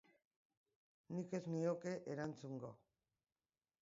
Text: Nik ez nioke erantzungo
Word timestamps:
Nik 1.17 1.35
ez 1.39 1.43
nioke 1.57 1.93
erantzungo 2.15 2.73